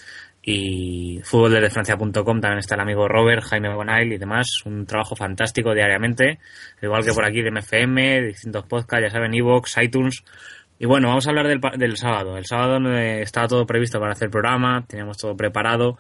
[0.46, 4.62] y fútboldesfrancia.com también está el amigo Robert, Jaime Bonail y demás.
[4.66, 6.40] Un trabajo fantástico diariamente,
[6.82, 10.26] igual que por aquí de MFM, distintos podcasts, ya saben, Evox, iTunes.
[10.80, 12.38] Y bueno, vamos a hablar del, del sábado.
[12.38, 15.98] El sábado eh, estaba todo previsto para hacer programa, teníamos todo preparado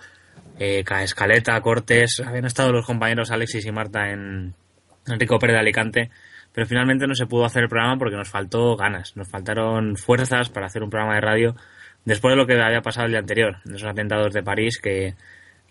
[0.64, 4.53] eh, Escaleta, Cortes, habían estado los compañeros Alexis y Marta en
[5.07, 6.09] Enrico Pérez de Alicante,
[6.53, 10.49] pero finalmente no se pudo hacer el programa porque nos faltó ganas, nos faltaron fuerzas
[10.49, 11.55] para hacer un programa de radio
[12.05, 15.16] después de lo que había pasado el día anterior, de esos atentados de París que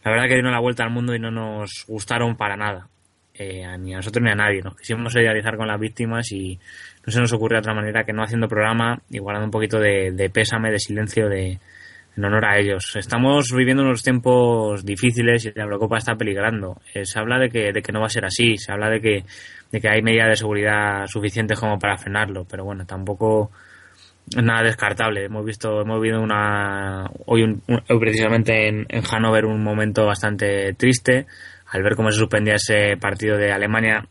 [0.04, 2.88] la verdad que dieron la vuelta al mundo y no nos gustaron para nada,
[3.34, 6.58] eh, ni a nosotros ni a nadie, nos quisimos solidarizar con las víctimas y
[7.06, 10.70] no se nos ocurrió otra manera que no haciendo programa, igualando un poquito de pésame,
[10.70, 11.60] de silencio, de,
[12.16, 12.94] en honor a ellos.
[12.96, 16.80] Estamos viviendo unos tiempos difíciles y la Eurocopa está peligrando.
[16.94, 19.00] Eh, se habla de que, de que no va a ser así, se habla de
[19.00, 19.24] que,
[19.70, 23.50] de que hay medidas de seguridad suficientes como para frenarlo, pero bueno, tampoco
[24.28, 25.24] es nada descartable.
[25.24, 27.62] Hemos visto, hemos vivido una, hoy un,
[27.98, 31.26] precisamente en, en Hannover un momento bastante triste
[31.68, 34.06] al ver cómo se suspendía ese partido de Alemania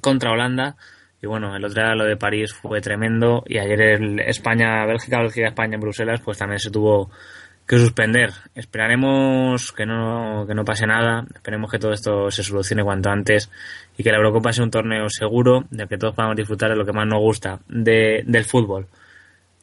[0.00, 0.76] contra Holanda
[1.22, 5.20] y bueno, el otro día lo de París fue tremendo y ayer el España, Bélgica,
[5.20, 7.10] Bélgica, España en Bruselas, pues también se tuvo
[7.66, 8.32] que suspender.
[8.54, 13.50] Esperaremos que no, que no pase nada, esperemos que todo esto se solucione cuanto antes
[13.96, 16.86] y que la Eurocopa sea un torneo seguro, de que todos podamos disfrutar de lo
[16.86, 18.88] que más nos gusta, de, del fútbol.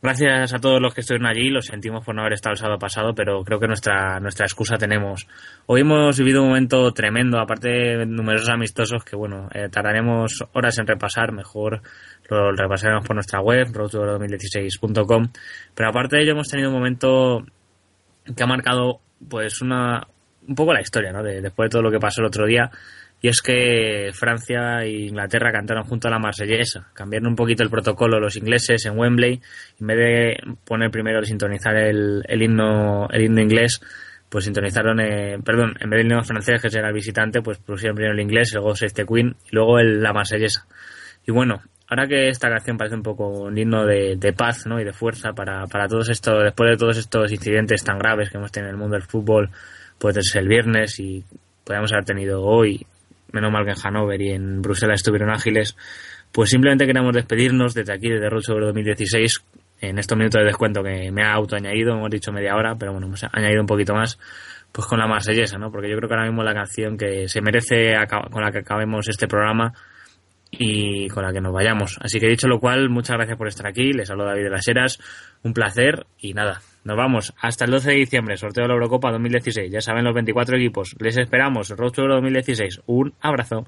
[0.07, 2.79] Gracias a todos los que estuvieron allí, lo sentimos por no haber estado el sábado
[2.79, 5.27] pasado, pero creo que nuestra, nuestra excusa tenemos.
[5.65, 10.77] Hoy hemos vivido un momento tremendo, aparte de numerosos amistosos que, bueno, eh, tardaremos horas
[10.77, 11.81] en repasar, mejor
[12.29, 15.27] lo repasaremos por nuestra web, roadtour2016.com,
[15.75, 17.45] pero aparte de ello hemos tenido un momento
[18.33, 20.07] que ha marcado, pues, una,
[20.47, 21.21] un poco la historia, ¿no?
[21.21, 22.71] De, después de todo lo que pasó el otro día,
[23.19, 26.91] y es que Francia e Inglaterra cantaron junto a la marsellesa.
[26.93, 29.41] Cambiaron un poquito el protocolo los ingleses en Wembley.
[29.79, 33.81] En vez de poner primero sintonizar el, el himno el himno inglés,
[34.29, 37.95] pues sintonizaron, eh, perdón, en vez del himno francés, que era el visitante, pues pusieron
[37.95, 40.67] primero el inglés, luego Save Queen y luego el, la marsellesa.
[41.25, 44.79] Y bueno, ahora que esta canción parece un poco un himno de, de paz ¿no?
[44.79, 48.37] y de fuerza para, para todos estos, después de todos estos incidentes tan graves que
[48.37, 49.49] hemos tenido en el mundo del fútbol,
[49.97, 51.25] pues el viernes y
[51.63, 52.85] podríamos haber tenido hoy
[53.31, 55.75] menos mal que en Hannover y en Bruselas estuvieron ágiles,
[56.31, 59.43] pues simplemente queremos despedirnos desde aquí, desde Road sobre 2016,
[59.81, 63.07] en estos minutos de descuento que me ha autoañadido, hemos dicho media hora, pero bueno,
[63.07, 64.19] hemos añadido un poquito más,
[64.71, 65.71] pues con la marsellesa, ¿no?
[65.71, 67.93] Porque yo creo que ahora mismo la canción que se merece
[68.31, 69.73] con la que acabemos este programa
[70.51, 71.97] y con la que nos vayamos.
[72.01, 74.67] Así que dicho lo cual, muchas gracias por estar aquí, les hablo David de las
[74.67, 74.99] Heras,
[75.43, 79.11] un placer y nada, nos vamos hasta el 12 de diciembre, sorteo de la Eurocopa
[79.11, 79.69] 2016.
[79.69, 80.95] Ya saben los 24 equipos.
[80.99, 81.69] Les esperamos.
[81.69, 82.81] Road Euro 2016.
[82.85, 83.65] Un abrazo.